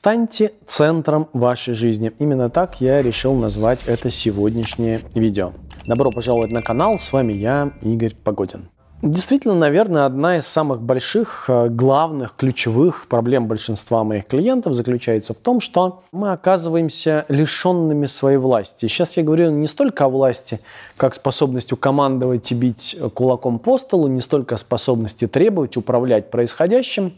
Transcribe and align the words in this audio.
Станьте 0.00 0.52
центром 0.64 1.28
вашей 1.34 1.74
жизни. 1.74 2.10
Именно 2.18 2.48
так 2.48 2.80
я 2.80 3.02
решил 3.02 3.34
назвать 3.34 3.80
это 3.86 4.08
сегодняшнее 4.10 5.02
видео. 5.14 5.52
Добро 5.84 6.10
пожаловать 6.10 6.52
на 6.52 6.62
канал, 6.62 6.96
с 6.98 7.12
вами 7.12 7.34
я, 7.34 7.74
Игорь 7.82 8.14
Погодин. 8.14 8.70
Действительно, 9.02 9.54
наверное, 9.54 10.06
одна 10.06 10.38
из 10.38 10.46
самых 10.46 10.80
больших, 10.80 11.44
э, 11.48 11.68
главных, 11.68 12.34
ключевых 12.34 13.08
проблем 13.08 13.46
большинства 13.46 14.02
моих 14.02 14.26
клиентов 14.26 14.72
заключается 14.72 15.34
в 15.34 15.36
том, 15.36 15.60
что 15.60 16.02
мы 16.12 16.32
оказываемся 16.32 17.26
лишенными 17.28 18.06
своей 18.06 18.38
власти. 18.38 18.86
Сейчас 18.86 19.18
я 19.18 19.22
говорю 19.22 19.50
не 19.50 19.66
столько 19.66 20.06
о 20.06 20.08
власти, 20.08 20.60
как 20.96 21.14
способностью 21.14 21.76
командовать 21.76 22.50
и 22.52 22.54
бить 22.54 22.96
кулаком 23.12 23.58
по 23.58 23.76
столу, 23.76 24.06
не 24.06 24.22
столько 24.22 24.54
о 24.54 24.58
способности 24.58 25.26
требовать, 25.26 25.76
управлять 25.76 26.30
происходящим, 26.30 27.12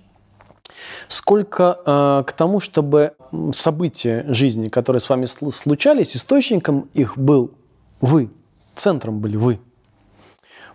сколько 1.09 1.79
э, 1.85 2.25
к 2.27 2.33
тому, 2.33 2.61
чтобы 2.61 3.13
события 3.53 4.25
жизни, 4.29 4.69
которые 4.69 5.01
с 5.01 5.09
вами 5.09 5.25
случались, 5.25 6.17
источником 6.17 6.89
их 6.95 7.17
был 7.19 7.53
вы, 8.01 8.31
центром 8.75 9.21
были 9.21 9.37
вы. 9.37 9.59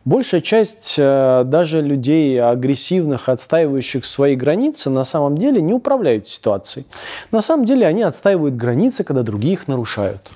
Большая 0.06 0.40
часть 0.40 0.96
э, 0.98 1.44
даже 1.46 1.82
людей 1.82 2.42
агрессивных, 2.42 3.28
отстаивающих 3.28 4.06
свои 4.06 4.38
границы, 4.38 4.90
на 4.90 5.04
самом 5.04 5.38
деле 5.38 5.62
не 5.62 5.74
управляют 5.74 6.30
ситуацией. 6.30 6.86
На 7.34 7.42
самом 7.42 7.66
деле 7.66 7.86
они 7.86 8.04
отстаивают 8.04 8.56
границы, 8.56 9.04
когда 9.04 9.24
другие 9.24 9.56
их 9.56 9.68
нарушают. 9.68 10.30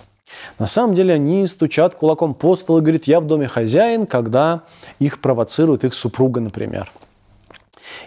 На 0.60 0.68
самом 0.68 0.94
деле 0.94 1.14
они 1.14 1.48
стучат 1.48 1.96
кулаком 1.96 2.34
по 2.34 2.58
столу 2.58 2.80
и 2.80 2.82
говорят, 2.82 3.06
я 3.06 3.22
в 3.22 3.28
доме 3.28 3.48
хозяин, 3.48 4.06
когда 4.08 4.64
их 5.00 5.22
провоцирует 5.22 5.86
их 5.86 5.94
супруга, 5.94 6.42
например. 6.42 6.92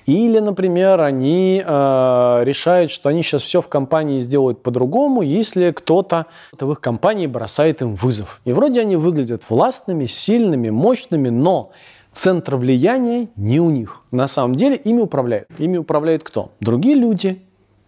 Или, 0.07 0.39
например, 0.39 1.01
они 1.01 1.63
э, 1.65 2.41
решают, 2.45 2.91
что 2.91 3.09
они 3.09 3.23
сейчас 3.23 3.43
все 3.43 3.61
в 3.63 3.69
компании 3.69 4.21
сделают 4.21 4.63
по-другому, 4.63 5.23
если 5.23 5.71
кто-то 5.71 6.27
в 6.59 6.73
их 6.73 6.81
компании 6.81 7.27
бросает 7.27 7.83
им 7.83 7.95
вызов. 7.95 8.41
И 8.45 8.53
вроде 8.53 8.81
они 8.81 8.97
выглядят 8.97 9.43
властными, 9.49 10.07
сильными, 10.07 10.71
мощными, 10.71 11.29
но 11.29 11.73
центр 12.13 12.57
влияния 12.57 13.29
не 13.37 13.61
у 13.61 13.71
них. 13.71 14.03
На 14.11 14.27
самом 14.27 14.55
деле 14.55 14.77
ими 14.77 15.01
управляют. 15.01 15.49
Ими 15.59 15.79
управляют 15.79 16.23
кто? 16.23 16.51
Другие 16.61 16.97
люди, 16.97 17.43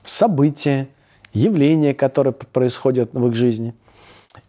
события, 0.04 0.88
явления, 1.32 1.94
которые 1.94 2.32
происходят 2.32 3.10
в 3.12 3.26
их 3.28 3.34
жизни. 3.34 3.74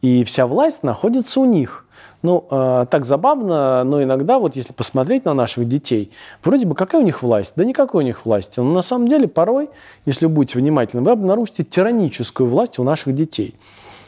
И 0.01 0.23
вся 0.23 0.47
власть 0.47 0.83
находится 0.83 1.39
у 1.39 1.45
них– 1.45 1.83
ну, 2.23 2.45
э, 2.49 2.85
так 2.89 3.05
забавно, 3.05 3.83
но 3.83 4.01
иногда, 4.01 4.39
вот 4.39 4.55
если 4.55 4.73
посмотреть 4.73 5.25
на 5.25 5.33
наших 5.33 5.67
детей, 5.67 6.11
вроде 6.43 6.65
бы 6.65 6.75
какая 6.75 7.01
у 7.01 7.05
них 7.05 7.21
власть? 7.21 7.53
Да 7.55 7.63
никакой 7.63 8.03
у 8.03 8.07
них 8.07 8.25
власти. 8.25 8.59
Но 8.59 8.71
на 8.71 8.81
самом 8.81 9.07
деле 9.07 9.27
порой, 9.27 9.69
если 10.05 10.25
вы 10.25 10.33
будете 10.33 10.59
внимательны, 10.59 11.03
вы 11.03 11.11
обнаружите 11.11 11.63
тираническую 11.63 12.49
власть 12.49 12.79
у 12.79 12.83
наших 12.83 13.15
детей. 13.15 13.55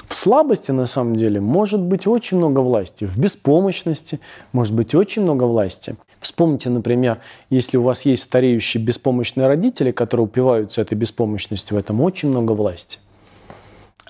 В 0.07 0.15
слабости, 0.15 0.71
на 0.71 0.87
самом 0.87 1.15
деле, 1.15 1.39
может 1.39 1.81
быть 1.81 2.07
очень 2.07 2.37
много 2.37 2.61
власти. 2.61 3.05
В 3.05 3.19
беспомощности 3.19 4.19
может 4.53 4.73
быть 4.73 4.95
очень 4.95 5.21
много 5.21 5.43
власти. 5.43 5.95
Вспомните, 6.19 6.71
например, 6.71 7.19
если 7.51 7.77
у 7.77 7.83
вас 7.83 8.05
есть 8.05 8.23
стареющие 8.23 8.83
беспомощные 8.83 9.45
родители, 9.45 9.91
которые 9.91 10.25
упиваются 10.25 10.81
этой 10.81 10.95
беспомощностью, 10.95 11.77
в 11.77 11.79
этом 11.79 12.01
очень 12.01 12.29
много 12.29 12.53
власти. 12.53 12.97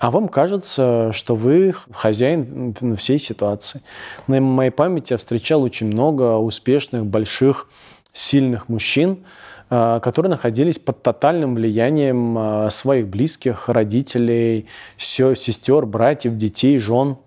А 0.00 0.10
вам 0.10 0.28
кажется, 0.28 1.10
что 1.12 1.36
вы 1.36 1.74
хозяин 1.92 2.74
всей 2.96 3.18
ситуации. 3.18 3.82
На 4.26 4.40
моей 4.40 4.70
памяти 4.70 5.12
я 5.12 5.18
встречал 5.18 5.62
очень 5.62 5.88
много 5.88 6.38
успешных, 6.38 7.04
больших, 7.04 7.68
сильных 8.14 8.70
мужчин, 8.70 9.24
а, 9.68 10.00
которые 10.00 10.30
находились 10.30 10.78
под 10.78 11.02
тотальным 11.02 11.54
влиянием 11.54 12.36
а, 12.38 12.70
своих 12.70 13.08
близких, 13.08 13.68
родителей, 13.68 14.66
сестер, 14.96 15.84
братьев, 15.84 16.34
детей, 16.38 16.78
жен. 16.78 17.18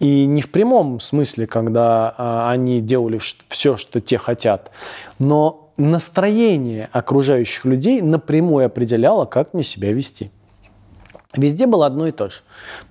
И 0.00 0.26
не 0.26 0.42
в 0.42 0.50
прямом 0.50 0.98
смысле, 0.98 1.46
когда 1.46 2.12
а, 2.18 2.50
они 2.50 2.80
делали 2.80 3.20
все, 3.48 3.76
что 3.76 4.00
те 4.00 4.18
хотят, 4.18 4.72
но 5.20 5.70
настроение 5.76 6.88
окружающих 6.90 7.64
людей 7.64 8.02
напрямую 8.02 8.66
определяло, 8.66 9.24
как 9.24 9.54
мне 9.54 9.62
себя 9.62 9.92
вести. 9.92 10.32
Везде 11.34 11.66
было 11.66 11.86
одно 11.86 12.06
и 12.06 12.12
то 12.12 12.28
же. 12.28 12.40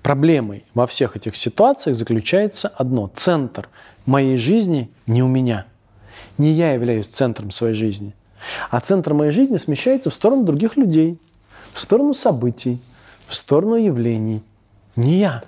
Проблемой 0.02 0.64
во 0.74 0.86
всех 0.86 1.16
этих 1.16 1.36
ситуациях 1.36 1.96
заключается 1.96 2.68
одно. 2.68 3.10
Центр 3.14 3.68
моей 4.04 4.36
жизни 4.36 4.90
не 5.06 5.22
у 5.22 5.28
меня. 5.28 5.66
Не 6.38 6.52
я 6.52 6.72
являюсь 6.72 7.06
центром 7.06 7.50
своей 7.50 7.74
жизни. 7.74 8.14
А 8.70 8.80
центр 8.80 9.14
моей 9.14 9.30
жизни 9.30 9.56
смещается 9.56 10.10
в 10.10 10.14
сторону 10.14 10.42
других 10.42 10.76
людей, 10.76 11.18
в 11.72 11.80
сторону 11.80 12.14
событий, 12.14 12.80
в 13.26 13.34
сторону 13.34 13.76
явлений. 13.76 14.42
Не 14.96 15.18
я. 15.18 15.42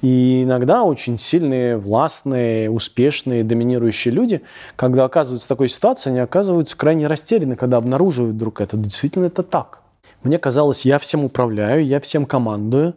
И 0.00 0.44
иногда 0.44 0.84
очень 0.84 1.18
сильные, 1.18 1.76
властные, 1.76 2.70
успешные, 2.70 3.44
доминирующие 3.44 4.14
люди, 4.14 4.42
когда 4.76 5.04
оказываются 5.04 5.46
в 5.46 5.48
такой 5.48 5.68
ситуации, 5.68 6.10
они 6.10 6.20
оказываются 6.20 6.76
крайне 6.76 7.06
растеряны, 7.08 7.56
когда 7.56 7.76
обнаруживают 7.76 8.36
вдруг 8.36 8.60
это. 8.60 8.76
Действительно, 8.76 9.26
это 9.26 9.42
так. 9.42 9.82
Мне 10.22 10.38
казалось, 10.38 10.84
я 10.84 10.98
всем 10.98 11.24
управляю, 11.24 11.84
я 11.84 12.00
всем 12.00 12.26
командую. 12.26 12.94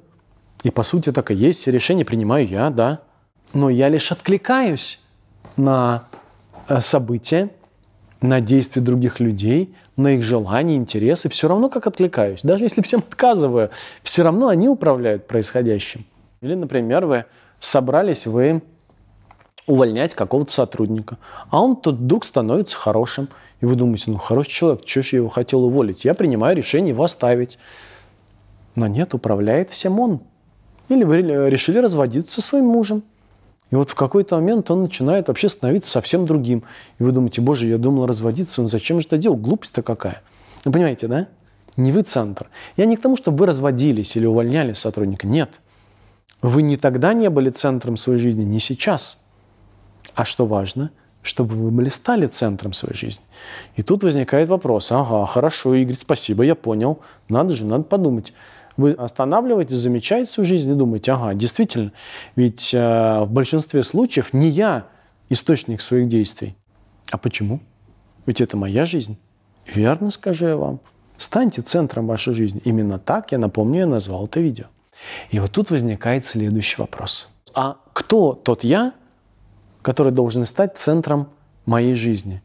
И 0.63 0.71
по 0.71 0.83
сути 0.83 1.11
так 1.11 1.31
и 1.31 1.35
есть, 1.35 1.59
все 1.59 1.71
решения 1.71 2.03
принимаю 2.03 2.47
я, 2.47 2.69
да. 2.69 2.99
Но 3.53 3.69
я 3.69 3.87
лишь 3.87 4.11
откликаюсь 4.11 4.99
на 5.55 6.05
э, 6.67 6.79
события, 6.81 7.49
на 8.21 8.41
действия 8.41 8.81
других 8.81 9.19
людей, 9.19 9.73
на 9.95 10.15
их 10.15 10.23
желания, 10.23 10.75
интересы. 10.75 11.29
Все 11.29 11.47
равно 11.47 11.69
как 11.69 11.87
откликаюсь. 11.87 12.41
Даже 12.43 12.65
если 12.65 12.81
всем 12.81 12.99
отказываю, 12.99 13.69
все 14.03 14.23
равно 14.23 14.49
они 14.49 14.67
управляют 14.67 15.27
происходящим. 15.27 16.05
Или, 16.41 16.55
например, 16.55 17.05
вы 17.05 17.25
собрались, 17.59 18.27
вы 18.27 18.61
увольнять 19.69 20.15
какого-то 20.15 20.51
сотрудника. 20.51 21.17
А 21.51 21.61
он 21.61 21.75
тут 21.75 21.95
вдруг 21.95 22.25
становится 22.25 22.75
хорошим. 22.75 23.29
И 23.61 23.65
вы 23.65 23.75
думаете, 23.75 24.11
ну 24.11 24.17
хороший 24.17 24.49
человек, 24.49 24.81
что 24.85 25.03
же 25.03 25.09
я 25.11 25.17
его 25.17 25.29
хотел 25.29 25.63
уволить? 25.63 26.05
Я 26.05 26.15
принимаю 26.15 26.57
решение 26.57 26.89
его 26.89 27.03
оставить. 27.03 27.59
Но 28.75 28.87
нет, 28.87 29.13
управляет 29.13 29.69
всем 29.69 29.99
он. 29.99 30.21
Или 30.89 31.03
вы 31.03 31.21
решили 31.21 31.77
разводиться 31.77 32.41
со 32.41 32.47
своим 32.47 32.65
мужем. 32.65 33.03
И 33.69 33.75
вот 33.75 33.91
в 33.91 33.95
какой-то 33.95 34.35
момент 34.37 34.71
он 34.71 34.81
начинает 34.81 35.27
вообще 35.27 35.47
становиться 35.47 35.91
совсем 35.91 36.25
другим. 36.25 36.63
И 36.97 37.03
вы 37.03 37.11
думаете, 37.11 37.41
боже, 37.41 37.67
я 37.67 37.77
думал 37.77 38.07
разводиться, 38.07 38.63
ну 38.63 38.67
зачем 38.67 38.99
же 38.99 39.05
это 39.05 39.19
делал? 39.19 39.37
Глупость-то 39.37 39.83
какая. 39.83 40.23
Вы 40.65 40.71
понимаете, 40.71 41.07
да? 41.07 41.27
Не 41.77 41.91
вы 41.91 42.01
центр. 42.01 42.49
Я 42.75 42.85
не 42.85 42.97
к 42.97 43.01
тому, 43.01 43.15
чтобы 43.15 43.37
вы 43.37 43.45
разводились 43.45 44.15
или 44.15 44.25
увольняли 44.25 44.73
сотрудника. 44.73 45.27
Нет. 45.27 45.51
Вы 46.41 46.63
не 46.63 46.77
тогда 46.77 47.13
не 47.13 47.29
были 47.29 47.51
центром 47.51 47.97
своей 47.97 48.19
жизни, 48.19 48.43
не 48.43 48.59
сейчас. 48.59 49.23
А 50.15 50.25
что 50.25 50.45
важно? 50.45 50.91
Чтобы 51.21 51.55
вы 51.55 51.71
были 51.71 51.89
стали 51.89 52.27
центром 52.27 52.73
своей 52.73 52.95
жизни. 52.95 53.25
И 53.75 53.81
тут 53.83 54.03
возникает 54.03 54.47
вопрос. 54.47 54.91
Ага, 54.91 55.25
хорошо, 55.25 55.73
Игорь, 55.75 55.95
спасибо, 55.95 56.43
я 56.43 56.55
понял. 56.55 56.99
Надо 57.27 57.53
же, 57.53 57.65
надо 57.65 57.83
подумать. 57.83 58.33
Вы 58.77 58.93
останавливаетесь, 58.93 59.75
замечаете 59.75 60.31
свою 60.31 60.47
жизнь 60.47 60.71
и 60.71 60.75
думаете, 60.75 61.11
ага, 61.11 61.33
действительно, 61.33 61.91
ведь 62.37 62.73
э, 62.73 63.23
в 63.23 63.29
большинстве 63.29 63.83
случаев 63.83 64.31
не 64.31 64.47
я 64.47 64.87
источник 65.29 65.81
своих 65.81 66.07
действий. 66.07 66.55
А 67.11 67.17
почему? 67.17 67.59
Ведь 68.25 68.39
это 68.39 68.55
моя 68.55 68.85
жизнь. 68.85 69.17
Верно, 69.65 70.11
скажу 70.11 70.47
я 70.47 70.55
вам. 70.55 70.79
Станьте 71.17 71.61
центром 71.61 72.07
вашей 72.07 72.33
жизни. 72.33 72.61
Именно 72.63 72.97
так, 72.99 73.33
я 73.33 73.37
напомню, 73.37 73.79
я 73.79 73.85
назвал 73.85 74.25
это 74.25 74.39
видео. 74.39 74.67
И 75.31 75.39
вот 75.39 75.51
тут 75.51 75.69
возникает 75.69 76.25
следующий 76.25 76.81
вопрос. 76.81 77.29
А 77.53 77.77
кто 77.93 78.33
тот 78.33 78.63
я, 78.63 78.93
который 79.81 80.11
должен 80.11 80.45
стать 80.45 80.77
центром 80.77 81.29
моей 81.65 81.93
жизни. 81.93 82.41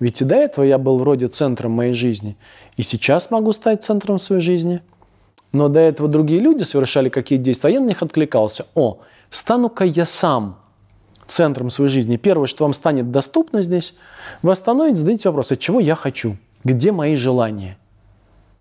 Ведь 0.00 0.20
и 0.20 0.24
до 0.24 0.36
этого 0.36 0.64
я 0.64 0.78
был 0.78 0.96
вроде 0.98 1.28
центром 1.28 1.72
моей 1.72 1.92
жизни, 1.92 2.36
и 2.76 2.82
сейчас 2.82 3.30
могу 3.30 3.52
стать 3.52 3.84
центром 3.84 4.18
своей 4.18 4.42
жизни. 4.42 4.80
Но 5.52 5.68
до 5.68 5.80
этого 5.80 6.08
другие 6.08 6.40
люди 6.40 6.62
совершали 6.62 7.08
какие-то 7.08 7.44
действия, 7.44 7.70
а 7.70 7.72
я 7.72 7.80
на 7.80 7.86
них 7.86 8.02
откликался. 8.02 8.66
О, 8.74 9.00
стану-ка 9.30 9.84
я 9.84 10.06
сам 10.06 10.58
центром 11.26 11.70
своей 11.70 11.90
жизни. 11.90 12.16
Первое, 12.16 12.46
что 12.46 12.64
вам 12.64 12.74
станет 12.74 13.10
доступно 13.10 13.62
здесь, 13.62 13.94
вы 14.42 14.52
остановитесь, 14.52 15.00
зададите 15.00 15.28
вопрос, 15.28 15.52
от 15.52 15.58
чего 15.58 15.80
я 15.80 15.94
хочу, 15.94 16.36
где 16.64 16.92
мои 16.92 17.16
желания. 17.16 17.76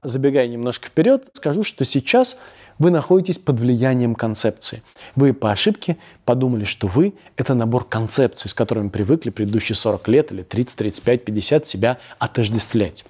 Забегая 0.04 0.48
немножко 0.48 0.88
вперед, 0.88 1.28
скажу, 1.34 1.64
что 1.64 1.84
сейчас 1.86 2.38
вы 2.80 2.92
находитесь 2.92 3.38
под 3.38 3.60
влиянием 3.60 4.16
концепции. 4.16 4.82
Вы 5.16 5.34
по 5.34 5.52
ошибке 5.52 5.98
подумали, 6.26 6.64
что 6.64 6.88
вы– 6.88 7.14
это 7.38 7.54
набор 7.54 7.88
концепций, 7.88 8.50
с 8.50 8.54
которыми 8.54 8.90
привыкли 8.90 9.30
предыдущие 9.30 9.76
40 9.76 10.08
лет 10.08 10.32
или 10.32 10.44
30, 10.44 10.78
35, 10.78 11.26
50 11.26 11.68
себя 11.68 11.98
отождествлять. 12.20 13.06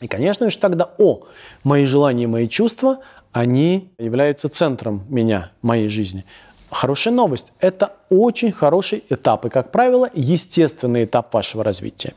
И, 0.00 0.08
конечно 0.08 0.48
же, 0.50 0.58
тогда, 0.58 0.90
о, 0.98 1.24
мои 1.62 1.84
желания, 1.84 2.26
мои 2.26 2.48
чувства, 2.48 3.00
они 3.32 3.92
являются 3.98 4.48
центром 4.48 5.04
меня, 5.08 5.52
моей 5.62 5.88
жизни. 5.88 6.24
Хорошая 6.70 7.12
новость– 7.14 7.48
это 7.60 7.96
очень 8.08 8.52
хороший 8.52 9.04
этап 9.08 9.44
и, 9.44 9.50
как 9.50 9.70
правило, 9.72 10.08
естественный 10.14 11.04
этап 11.04 11.34
вашего 11.34 11.64
развития. 11.64 12.14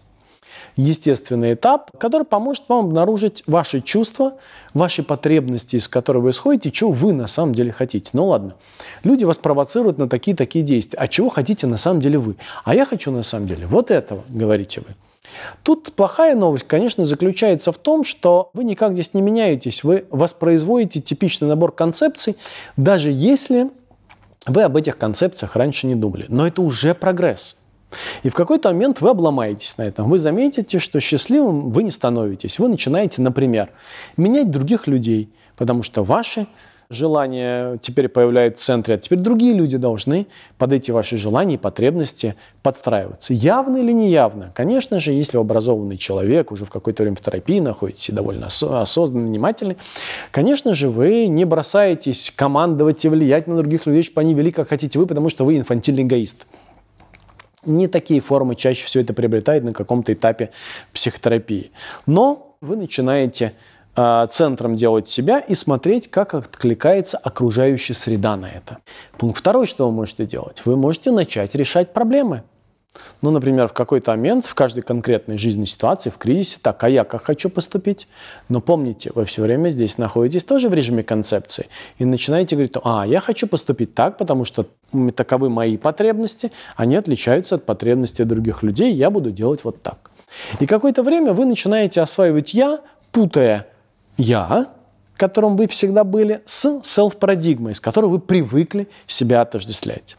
Естественный 0.76 1.54
этап, 1.54 1.92
который 1.98 2.24
поможет 2.24 2.70
вам 2.70 2.86
обнаружить 2.86 3.44
ваши 3.48 3.82
чувства, 3.82 4.34
ваши 4.74 5.04
потребности, 5.04 5.76
из 5.76 5.88
которых 5.88 6.24
вы 6.24 6.30
исходите, 6.32 6.72
чего 6.72 6.92
вы 6.92 7.14
на 7.14 7.28
самом 7.28 7.54
деле 7.54 7.72
хотите. 7.72 8.10
Ну 8.14 8.28
ладно, 8.28 8.54
люди 9.04 9.24
вас 9.24 9.38
провоцируют 9.38 9.98
на 9.98 10.10
такие-такие 10.10 10.64
действия. 10.64 10.98
А 11.00 11.08
чего 11.08 11.30
хотите 11.30 11.68
на 11.68 11.78
самом 11.78 12.02
деле 12.02 12.18
вы? 12.18 12.36
А 12.64 12.76
я 12.76 12.86
хочу 12.86 13.12
на 13.12 13.24
самом 13.24 13.48
деле 13.48 13.68
вот 13.68 13.92
этого, 13.92 14.24
говорите 14.30 14.82
вы. 14.82 14.96
Тут 15.64 15.94
плохая 15.94 16.36
новость, 16.36 16.68
конечно, 16.68 17.06
заключается 17.06 17.72
в 17.72 17.78
том, 17.78 18.04
что 18.04 18.50
вы 18.54 18.64
никак 18.64 18.94
здесь 18.94 19.14
не 19.14 19.22
меняетесь. 19.22 19.84
Вы 19.84 20.06
воспроизводите 20.10 21.00
типичный 21.00 21.48
набор 21.48 21.72
концепций, 21.72 22.36
даже 22.78 23.10
если 23.10 23.70
вы 24.46 24.64
об 24.64 24.76
этих 24.76 24.98
концепциях 24.98 25.56
раньше 25.56 25.88
не 25.88 25.96
думали. 25.96 26.26
Но 26.28 26.46
это 26.46 26.62
уже 26.62 26.94
прогресс. 26.94 27.58
И 28.24 28.30
в 28.30 28.34
какой-то 28.34 28.70
момент 28.70 29.02
вы 29.02 29.10
обломаетесь 29.10 29.78
на 29.78 29.84
этом. 29.84 30.10
Вы 30.10 30.18
заметите, 30.18 30.80
что 30.80 31.00
счастливым 31.00 31.70
вы 31.70 31.84
не 31.84 31.92
становитесь. 31.92 32.60
Вы 32.60 32.68
начинаете, 32.68 33.22
например, 33.22 33.70
менять 34.18 34.52
других 34.52 34.88
людей, 34.88 35.30
потому 35.56 35.84
что 35.84 36.04
ваши 36.04 36.48
желания 36.90 37.78
теперь 37.82 38.08
появляются 38.08 38.64
в 38.64 38.66
центре, 38.66 38.96
а 38.96 38.98
теперь 38.98 39.20
другие 39.20 39.54
люди 39.54 39.78
должны 39.78 40.28
под 40.58 40.74
эти 40.74 40.92
ваши 40.92 41.18
желания 41.18 41.56
и 41.56 41.58
потребности 41.58 42.36
подстраиваться. 42.62 43.34
Явно 43.34 43.78
или 43.78 43.92
неявно? 43.92 44.52
Конечно 44.54 45.00
же, 45.00 45.12
если 45.12 45.38
образованный 45.38 45.98
человек, 45.98 46.52
уже 46.52 46.66
в 46.66 46.70
какое-то 46.70 47.04
время 47.04 47.16
в 47.16 47.22
терапии 47.22 47.60
находитесь 47.60 48.10
и 48.10 48.12
довольно 48.12 48.48
осознанный, 48.48 49.28
внимательный, 49.28 49.78
конечно 50.32 50.76
же, 50.76 50.90
вы 50.90 51.28
не 51.28 51.46
бросаетесь 51.46 52.32
командовать 52.36 53.04
и 53.06 53.10
влиять 53.10 53.48
на 53.48 53.58
других 53.58 53.86
людей, 53.86 54.04
чтобы 54.04 54.22
они 54.22 54.34
вели 54.34 54.52
как 54.52 54.70
хотите 54.70 55.00
вы, 55.00 55.06
потому 55.06 55.30
что 55.30 55.46
вы 55.46 55.58
инфантильный 55.58 56.04
эгоист. 56.04 56.46
Не 57.66 57.88
такие 57.88 58.22
формы 58.22 58.56
чаще 58.56 58.86
всего 58.86 59.04
это 59.04 59.14
приобретает 59.14 59.64
на 59.64 59.74
каком-то 59.74 60.14
этапе 60.14 60.52
психотерапии. 60.94 61.72
Но 62.06 62.56
вы 62.62 62.76
начинаете 62.76 63.54
э, 63.96 64.28
центром 64.30 64.76
делать 64.76 65.08
себя 65.08 65.40
и 65.40 65.56
смотреть, 65.56 66.10
как 66.10 66.34
откликается 66.34 67.18
окружающая 67.18 67.94
среда 67.94 68.36
на 68.36 68.50
это. 68.50 68.80
Пункт 69.18 69.40
второй, 69.40 69.66
что 69.66 69.88
вы 69.88 69.94
можете 69.94 70.26
делать? 70.26 70.62
Вы 70.66 70.76
можете 70.76 71.12
начать 71.12 71.56
решать 71.56 71.94
проблемы. 71.94 72.44
Ну, 73.22 73.32
например, 73.32 73.68
в 73.68 73.74
какой-то 73.74 74.12
момент, 74.12 74.46
в 74.46 74.54
каждой 74.54 74.82
конкретной 74.82 75.38
жизненной 75.38 75.66
ситуации, 75.66 76.10
в 76.10 76.18
кризисе, 76.18 76.60
так, 76.62 76.84
а 76.84 76.90
я 76.90 77.04
как 77.04 77.24
хочу 77.24 77.50
поступить? 77.50 78.08
Но 78.50 78.62
помните, 78.62 79.12
вы 79.16 79.26
все 79.26 79.42
время 79.42 79.70
здесь 79.70 79.98
находитесь 79.98 80.44
тоже 80.44 80.70
в 80.70 80.74
режиме 80.74 81.04
концепции 81.04 81.68
и 81.98 82.06
начинаете 82.06 82.56
говорить, 82.56 82.76
а, 82.84 83.06
я 83.08 83.20
хочу 83.20 83.48
поступить 83.48 83.96
так, 83.96 84.18
потому 84.18 84.46
что 84.46 84.68
таковы 85.16 85.50
мои 85.50 85.78
потребности, 85.78 86.52
они 86.76 86.96
отличаются 86.96 87.56
от 87.56 87.66
потребностей 87.66 88.26
других 88.26 88.62
людей, 88.62 88.94
я 88.94 89.10
буду 89.10 89.32
делать 89.32 89.64
вот 89.64 89.82
так. 89.82 90.12
И 90.60 90.66
какое-то 90.66 91.04
время 91.04 91.34
вы 91.34 91.46
начинаете 91.46 92.02
осваивать 92.02 92.54
«я», 92.54 92.82
путая 93.12 93.68
«я», 94.18 94.68
которым 95.18 95.56
вы 95.56 95.68
всегда 95.68 96.04
были, 96.04 96.42
с 96.46 96.82
self-парадигмой, 96.82 97.76
с 97.76 97.80
которой 97.80 98.08
вы 98.08 98.20
привыкли 98.20 98.88
себя 99.08 99.42
отождествлять. 99.42 100.18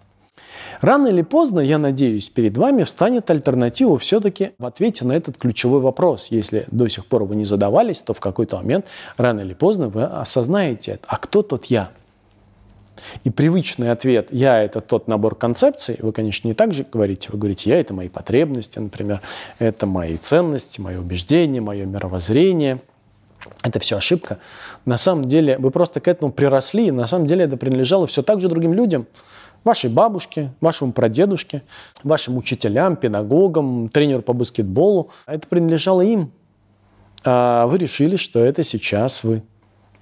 Рано 0.80 1.08
или 1.08 1.22
поздно, 1.22 1.60
я 1.60 1.78
надеюсь, 1.78 2.28
перед 2.28 2.56
вами 2.56 2.84
встанет 2.84 3.30
альтернатива 3.30 3.98
все-таки 3.98 4.52
в 4.58 4.66
ответе 4.66 5.04
на 5.04 5.12
этот 5.12 5.38
ключевой 5.38 5.80
вопрос. 5.80 6.28
Если 6.30 6.66
до 6.70 6.88
сих 6.88 7.06
пор 7.06 7.24
вы 7.24 7.36
не 7.36 7.44
задавались, 7.44 8.02
то 8.02 8.14
в 8.14 8.20
какой-то 8.20 8.56
момент, 8.56 8.86
рано 9.16 9.40
или 9.40 9.54
поздно, 9.54 9.88
вы 9.88 10.04
осознаете. 10.04 11.00
А 11.06 11.16
кто 11.16 11.42
тот 11.42 11.66
я? 11.66 11.90
И 13.24 13.30
привычный 13.30 13.90
ответ 13.90 14.28
«я»— 14.30 14.62
это 14.64 14.80
тот 14.80 15.08
набор 15.08 15.34
концепций. 15.34 15.98
Вы, 16.00 16.12
конечно, 16.12 16.48
не 16.48 16.54
так 16.54 16.72
же 16.72 16.86
говорите. 16.90 17.28
Вы 17.32 17.38
говорите 17.38 17.70
«я»— 17.70 17.76
это 17.80 17.92
мои 17.92 18.08
потребности, 18.08 18.78
например, 18.78 19.20
это 19.58 19.86
мои 19.86 20.16
ценности, 20.16 20.80
мои 20.80 20.96
убеждения, 20.96 21.60
мое 21.60 21.84
мировоззрение. 21.84 22.80
Это 23.62 23.78
все 23.78 23.98
ошибка. 23.98 24.38
На 24.86 24.96
самом 24.96 25.26
деле 25.26 25.58
вы 25.58 25.70
просто 25.70 26.00
к 26.00 26.08
этому 26.08 26.32
приросли, 26.32 26.86
и 26.86 26.90
на 26.90 27.06
самом 27.06 27.26
деле 27.26 27.44
это 27.44 27.56
принадлежало 27.56 28.06
все 28.06 28.22
так 28.22 28.40
же 28.40 28.48
другим 28.48 28.72
людям. 28.72 29.06
Вашей 29.64 29.88
бабушке, 29.88 30.52
вашему 30.60 30.92
прадедушке, 30.92 31.62
вашим 32.02 32.36
учителям, 32.36 32.96
педагогам, 32.96 33.88
тренеру 33.88 34.22
по 34.22 34.34
баскетболу. 34.34 35.10
Это 35.26 35.48
принадлежало 35.48 36.02
им. 36.02 36.32
А 37.24 37.66
вы 37.66 37.78
решили, 37.78 38.16
что 38.16 38.40
это 38.40 38.62
сейчас 38.62 39.24
вы. 39.24 39.42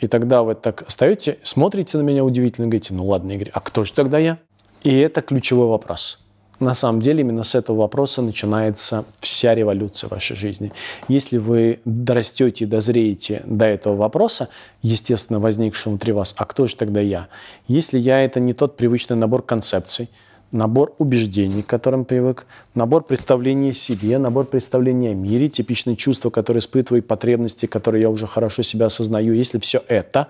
И 0.00 0.08
тогда 0.08 0.42
вы 0.42 0.56
так 0.56 0.84
стоите, 0.88 1.38
смотрите 1.44 1.96
на 1.96 2.02
меня 2.02 2.24
удивительно, 2.24 2.66
говорите, 2.66 2.92
ну 2.92 3.06
ладно, 3.06 3.30
Игорь, 3.30 3.50
а 3.54 3.60
кто 3.60 3.84
же 3.84 3.92
тогда 3.92 4.18
я? 4.18 4.38
И 4.82 4.92
это 4.92 5.22
ключевой 5.22 5.68
вопрос. 5.68 6.21
На 6.62 6.74
самом 6.74 7.02
деле 7.02 7.22
именно 7.22 7.42
с 7.42 7.56
этого 7.56 7.78
вопроса 7.78 8.22
начинается 8.22 9.04
вся 9.18 9.52
революция 9.52 10.06
вашей 10.06 10.36
жизни. 10.36 10.72
Если 11.08 11.36
вы 11.36 11.80
дорастете 11.84 12.64
и 12.64 12.68
дозреете 12.68 13.42
до 13.46 13.64
этого 13.64 13.96
вопроса, 13.96 14.48
естественно, 14.80 15.40
возникшего 15.40 15.90
внутри 15.90 16.12
вас, 16.12 16.34
а 16.36 16.44
кто 16.44 16.68
же 16.68 16.76
тогда 16.76 17.00
я? 17.00 17.26
Если 17.66 17.98
я– 17.98 18.20
это 18.24 18.38
не 18.38 18.52
тот 18.52 18.76
привычный 18.76 19.16
набор 19.16 19.42
концепций, 19.42 20.08
набор 20.52 20.94
убеждений, 20.98 21.64
к 21.64 21.66
которым 21.66 22.04
привык, 22.04 22.46
набор 22.76 23.02
представлений 23.02 23.70
о 23.70 23.74
себе, 23.74 24.18
набор 24.18 24.44
представлений 24.44 25.08
о 25.08 25.14
мире, 25.14 25.48
типичные 25.48 25.96
чувства, 25.96 26.30
которые 26.30 26.60
испытываю, 26.60 27.02
потребности, 27.02 27.66
которые 27.66 28.02
я 28.02 28.08
уже 28.08 28.28
хорошо 28.28 28.62
себя 28.62 28.86
осознаю. 28.86 29.34
Если 29.34 29.58
все 29.58 29.82
это 29.88 30.28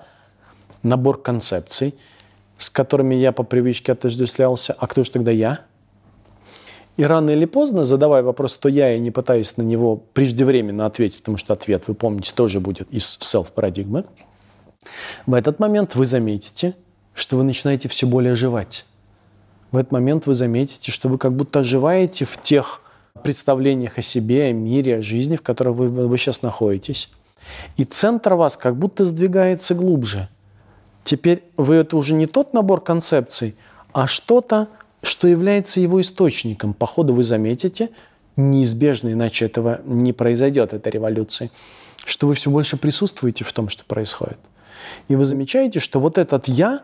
набор 0.83 1.21
концепций, 1.21 1.95
с 2.57 2.71
которыми 2.71 3.17
я 3.17 3.33
по 3.33 3.43
привычке 3.43 3.93
отождествлялся, 3.93 4.75
а 4.79 4.87
кто 4.87 5.05
же 5.05 5.11
тогда 5.11 5.31
я? 5.31 5.67
И 6.97 7.05
рано 7.05 7.31
или 7.31 7.47
поздно, 7.47 7.85
задавая 7.85 8.23
вопрос, 8.23 8.59
то 8.59 8.69
я 8.69 8.95
и 8.95 9.01
не 9.01 9.11
пытаюсь 9.11 9.57
на 9.57 9.63
него 9.63 9.97
преждевременно 9.97 10.87
ответить, 10.87 11.21
потому 11.21 11.39
что 11.39 11.55
ответ, 11.55 11.89
вы 11.89 11.95
помните, 11.95 12.33
тоже 12.35 12.61
будет 12.61 12.93
из 12.93 13.19
self-парадигмы, 13.21 14.05
в 15.27 15.35
этот 15.35 15.59
момент 15.59 15.95
вы 15.95 16.05
заметите, 16.05 16.75
что 17.15 17.37
вы 17.37 17.45
начинаете 17.45 17.89
все 17.89 18.07
более 18.07 18.33
оживать 18.33 18.85
в 19.73 19.79
этот 19.79 19.91
момент 19.91 20.27
вы 20.27 20.35
заметите, 20.35 20.93
что 20.93 21.09
вы 21.09 21.19
как 21.19 21.33
будто 21.33 21.61
оживаете 21.61 22.27
в 22.27 22.41
тех 22.41 22.83
представлениях 23.23 23.99
о 23.99 24.03
себе, 24.03 24.45
о 24.45 24.53
мире, 24.53 24.99
о 24.99 25.03
жизни, 25.03 25.37
в 25.37 25.43
которой 25.43 25.75
вы, 25.75 25.89
вы 25.89 26.19
сейчас 26.19 26.43
находитесь. 26.43 27.11
И 27.77 27.85
центр 27.85 28.35
вас 28.35 28.57
как 28.57 28.77
будто 28.77 29.05
сдвигается 29.05 29.75
глубже. 29.75 30.29
Теперь 31.05 31.43
вы 31.57 31.77
это 31.77 31.97
уже 31.97 32.15
не 32.15 32.27
тот 32.27 32.53
набор 32.53 32.83
концепций, 32.83 33.57
а 33.93 34.07
что-то, 34.07 34.69
что 35.03 35.27
является 35.27 35.81
его 35.81 36.01
источником. 36.01 36.75
По 36.75 36.87
ходу 36.87 37.13
вы 37.13 37.23
заметите, 37.23 37.91
неизбежно, 38.37 39.13
иначе 39.13 39.47
этого 39.47 39.81
не 39.85 40.13
произойдет, 40.13 40.73
этой 40.73 40.93
революции, 40.93 41.51
что 42.05 42.27
вы 42.27 42.35
все 42.35 42.51
больше 42.51 42.77
присутствуете 42.77 43.45
в 43.45 43.53
том, 43.53 43.69
что 43.69 43.85
происходит. 43.85 44.39
И 45.09 45.17
вы 45.17 45.25
замечаете, 45.25 45.81
что 45.81 46.01
вот 46.01 46.19
этот 46.19 46.49
«я» 46.49 46.83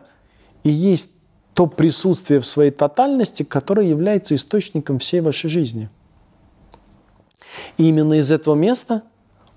и 0.63 0.69
есть 0.69 1.11
то 1.53 1.65
присутствие 1.67 2.39
в 2.39 2.45
своей 2.45 2.71
тотальности, 2.71 3.43
которое 3.43 3.87
является 3.87 4.35
источником 4.35 4.99
всей 4.99 5.21
вашей 5.21 5.49
жизни. 5.49 5.89
И 7.77 7.89
именно 7.89 8.13
из 8.13 8.31
этого 8.31 8.55
места 8.55 9.03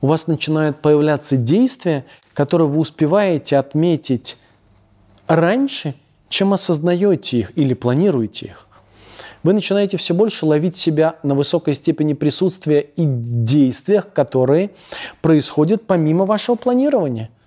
у 0.00 0.08
вас 0.08 0.26
начинают 0.26 0.80
появляться 0.80 1.36
действия, 1.36 2.04
которые 2.34 2.68
вы 2.68 2.78
успеваете 2.78 3.56
отметить 3.56 4.36
раньше, 5.26 5.94
чем 6.32 6.52
осознаете 6.52 7.38
их 7.38 7.52
или 7.56 7.74
планируете 7.74 8.46
их. 8.46 8.66
Вы 9.42 9.52
начинаете 9.52 9.96
все 9.96 10.14
больше 10.14 10.46
ловить 10.46 10.76
себя 10.76 11.16
на 11.22 11.34
высокой 11.34 11.74
степени 11.74 12.14
присутствия 12.14 12.80
и 12.80 13.02
действиях, 13.04 14.12
которые 14.12 14.70
происходят 15.20 15.82
помимо 15.86 16.24
вашего 16.24 16.56
планирования– 16.56 17.30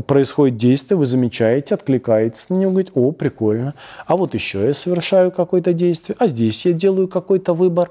происходит 0.00 0.56
действие, 0.56 0.98
вы 0.98 1.06
замечаете, 1.06 1.74
откликаетесь 1.74 2.48
на 2.50 2.54
него, 2.54 2.72
говорите, 2.72 2.92
о, 2.94 3.12
прикольно, 3.12 3.74
а 4.06 4.16
вот 4.16 4.34
еще 4.34 4.66
я 4.66 4.74
совершаю 4.74 5.30
какое-то 5.30 5.72
действие, 5.72 6.16
а 6.18 6.26
здесь 6.26 6.66
я 6.66 6.72
делаю 6.72 7.08
какой-то 7.08 7.54
выбор. 7.54 7.90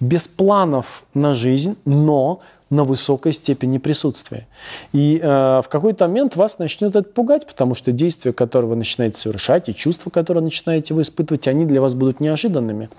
Без 0.00 0.28
планов 0.28 1.02
на 1.12 1.34
жизнь, 1.34 1.76
но 1.84 2.40
на 2.70 2.84
высокой 2.84 3.32
степени 3.32 3.78
присутствия. 3.78 4.46
И 4.92 5.18
э, 5.22 5.26
в 5.26 5.66
какой-то 5.68 6.06
момент 6.06 6.36
вас 6.36 6.58
начнет 6.58 6.96
это 6.96 7.08
пугать, 7.08 7.46
потому 7.46 7.74
что 7.74 7.92
действия, 7.92 8.32
которые 8.32 8.68
вы 8.68 8.76
начинаете 8.76 9.18
совершать, 9.18 9.68
и 9.68 9.74
чувства, 9.74 10.10
которые 10.10 10.44
начинаете 10.44 10.94
вы 10.94 11.02
испытывать, 11.02 11.48
они 11.48 11.64
для 11.64 11.80
вас 11.80 11.94
будут 11.94 12.20
неожиданными. 12.20 12.90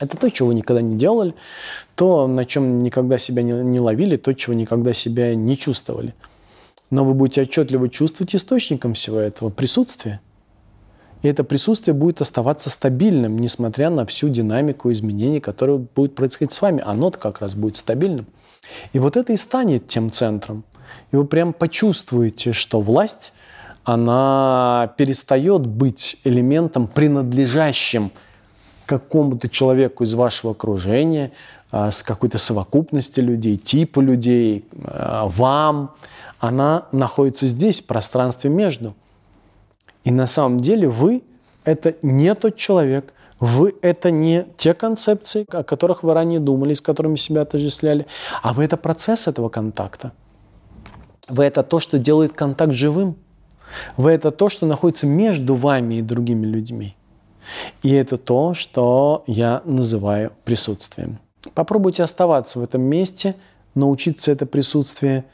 Это 0.00 0.16
то, 0.16 0.28
чего 0.30 0.48
вы 0.48 0.54
никогда 0.54 0.82
не 0.82 0.96
делали, 0.96 1.34
то, 1.94 2.26
на 2.26 2.44
чем 2.44 2.78
никогда 2.78 3.18
себя 3.18 3.42
не, 3.42 3.52
не 3.52 3.78
ловили, 3.78 4.16
то, 4.16 4.32
чего 4.32 4.54
никогда 4.54 4.92
себя 4.92 5.34
не 5.34 5.56
чувствовали 5.56 6.14
но 6.92 7.06
вы 7.06 7.14
будете 7.14 7.40
отчетливо 7.42 7.88
чувствовать 7.88 8.36
источником 8.36 8.92
всего 8.92 9.18
этого 9.18 9.48
присутствия. 9.48 10.20
И 11.22 11.28
это 11.28 11.42
присутствие 11.42 11.94
будет 11.94 12.20
оставаться 12.20 12.68
стабильным, 12.68 13.38
несмотря 13.38 13.88
на 13.88 14.04
всю 14.04 14.28
динамику 14.28 14.92
изменений, 14.92 15.40
которые 15.40 15.78
будут 15.78 16.14
происходить 16.14 16.52
с 16.52 16.60
вами. 16.60 16.82
Оно 16.84 17.10
как 17.10 17.40
раз 17.40 17.54
будет 17.54 17.78
стабильным. 17.78 18.26
И 18.92 18.98
вот 18.98 19.16
это 19.16 19.32
и 19.32 19.36
станет 19.36 19.88
тем 19.88 20.10
центром. 20.10 20.64
И 21.10 21.16
вы 21.16 21.24
прям 21.24 21.52
почувствуете, 21.52 22.52
что 22.52 22.80
власть, 22.80 23.32
она 23.84 24.92
перестает 24.96 25.66
быть 25.66 26.20
элементом, 26.24 26.86
принадлежащим 26.86 28.12
какому-то 28.86 29.48
человеку 29.48 30.04
из 30.04 30.14
вашего 30.14 30.52
окружения, 30.52 31.32
а, 31.70 31.90
с 31.90 32.02
какой-то 32.02 32.38
совокупности 32.38 33.20
людей, 33.20 33.56
типа 33.56 34.00
людей, 34.00 34.66
а, 34.84 35.26
вам, 35.26 35.94
она 36.38 36.86
находится 36.92 37.46
здесь, 37.46 37.80
в 37.80 37.86
пространстве 37.86 38.50
между. 38.50 38.94
И 40.04 40.10
на 40.10 40.26
самом 40.26 40.60
деле 40.60 40.88
вы– 40.88 41.22
это 41.64 41.94
не 42.02 42.34
тот 42.34 42.56
человек, 42.56 43.14
вы– 43.42 43.74
это 43.82 44.12
не 44.12 44.46
те 44.56 44.72
концепции, 44.72 45.44
о 45.48 45.64
которых 45.64 46.04
вы 46.04 46.14
ранее 46.14 46.38
думали, 46.38 46.74
с 46.74 46.80
которыми 46.80 47.16
себя 47.16 47.42
отождествляли, 47.42 48.06
а 48.40 48.52
вы– 48.52 48.62
это 48.66 48.76
процесс 48.76 49.26
этого 49.26 49.48
контакта. 49.48 50.12
Вы– 51.28 51.44
это 51.46 51.64
то, 51.64 51.80
что 51.80 51.98
делает 51.98 52.34
контакт 52.34 52.72
живым. 52.72 53.16
Вы– 53.96 54.10
это 54.12 54.30
то, 54.30 54.48
что 54.48 54.64
находится 54.64 55.08
между 55.08 55.56
вами 55.56 55.96
и 55.96 56.02
другими 56.02 56.46
людьми. 56.46 56.94
И 57.82 57.90
это 57.90 58.16
то, 58.16 58.54
что 58.54 59.24
я 59.26 59.60
называю 59.64 60.30
присутствием. 60.44 61.18
Попробуйте 61.52 62.04
оставаться 62.04 62.60
в 62.60 62.62
этом 62.62 62.82
месте, 62.82 63.34
научиться 63.74 64.30
это 64.30 64.46
присутствие 64.46 65.24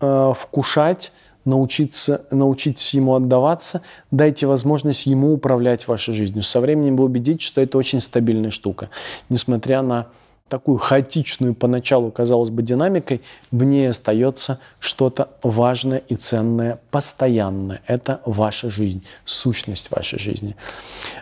э, 0.00 0.32
вкушать, 0.34 1.12
научиться, 1.48 2.26
научиться 2.30 2.96
ему 2.96 3.14
отдаваться, 3.14 3.82
дайте 4.10 4.46
возможность 4.46 5.06
ему 5.06 5.32
управлять 5.32 5.88
вашей 5.88 6.14
жизнью. 6.14 6.42
Со 6.42 6.60
временем 6.60 6.96
вы 6.96 7.04
убедитесь, 7.04 7.46
что 7.46 7.60
это 7.60 7.78
очень 7.78 8.00
стабильная 8.00 8.50
штука. 8.50 8.90
Несмотря 9.28 9.82
на 9.82 10.06
такую 10.48 10.78
хаотичную 10.78 11.54
поначалу, 11.54 12.10
казалось 12.10 12.50
бы, 12.50 12.62
динамикой, 12.62 13.20
в 13.50 13.64
ней 13.64 13.88
остается 13.88 14.60
что-то 14.80 15.28
важное 15.42 15.98
и 16.08 16.16
ценное, 16.16 16.80
постоянное. 16.90 17.82
Это 17.86 18.20
ваша 18.24 18.70
жизнь, 18.70 19.04
сущность 19.24 19.90
вашей 19.90 20.18
жизни. 20.18 20.56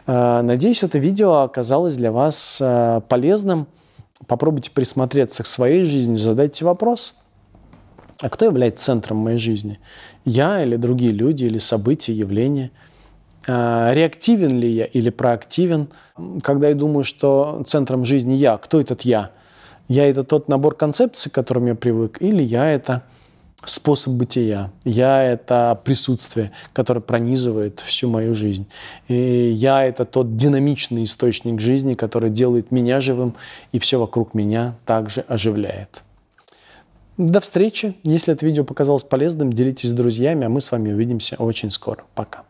Э, 0.07 0.43
надеюсь, 0.43 0.83
это 0.83 0.99
видео 0.99 1.43
оказалось 1.43 1.97
для 1.97 2.13
вас 2.13 2.59
э, 2.61 3.01
полезным. 3.09 3.67
Попробуйте 4.27 4.71
присмотреться 4.71 5.43
к 5.43 5.47
своей 5.47 5.85
жизни, 5.85 6.17
задайте 6.17 6.65
вопрос. 6.65 7.17
А 8.21 8.29
кто 8.31 8.47
является 8.47 8.85
центром 8.85 9.19
моей 9.19 9.39
жизни? 9.39 9.79
Я 10.25 10.63
или 10.63 10.77
другие 10.77 11.13
люди, 11.13 11.45
или 11.45 11.59
события, 11.59 12.13
явления? 12.13 12.71
Э, 13.47 13.91
реактивен 13.93 14.59
ли 14.59 14.71
я 14.71 14.85
или 14.87 15.11
проактивен? 15.11 15.89
Когда 16.43 16.69
я 16.69 16.75
думаю, 16.75 17.05
что 17.05 17.63
центром 17.67 18.05
жизни 18.05 18.35
я, 18.35 18.57
кто 18.57 18.81
этот 18.81 19.03
я? 19.03 19.31
Я 19.89 20.09
это 20.09 20.25
тот 20.25 20.49
набор 20.49 20.75
концепций, 20.75 21.31
к 21.31 21.35
которым 21.35 21.67
я 21.67 21.75
привык, 21.75 22.17
или 22.21 22.43
я 22.43 22.71
это 22.71 23.03
способ 23.65 24.15
бытия. 24.15 24.71
Я— 24.85 25.23
это 25.25 25.79
присутствие, 25.85 26.53
которое 26.73 27.01
пронизывает 27.01 27.81
всю 27.81 28.09
мою 28.09 28.35
жизнь. 28.35 28.67
И 29.09 29.53
я— 29.55 29.85
это 29.87 30.05
тот 30.05 30.37
динамичный 30.37 31.05
источник 31.05 31.61
жизни, 31.61 31.95
который 31.95 32.31
делает 32.31 32.71
меня 32.71 33.01
живым, 33.01 33.35
и 33.73 33.79
все 33.79 33.99
вокруг 33.99 34.35
меня 34.35 34.75
также 34.85 35.21
оживляет. 35.23 36.03
До 37.17 37.41
встречи. 37.41 37.95
Если 38.03 38.35
это 38.35 38.45
видео 38.45 38.65
показалось 38.65 39.03
полезным, 39.03 39.51
делитесь 39.51 39.89
с 39.89 39.95
друзьями, 39.95 40.45
а 40.45 40.49
мы 40.51 40.61
с 40.61 40.71
вами 40.71 40.93
увидимся 40.93 41.37
очень 41.37 41.71
скоро. 41.71 42.05
Пока. 42.15 42.45